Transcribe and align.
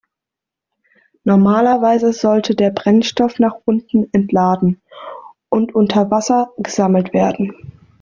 Normalerweise 1.25 2.11
sollte 2.11 2.55
der 2.55 2.71
Brennstoff 2.71 3.37
nach 3.37 3.53
unten 3.65 4.07
entladen 4.13 4.81
und 5.49 5.75
unter 5.75 6.09
Wasser 6.09 6.51
gesammelt 6.57 7.13
werden. 7.13 7.53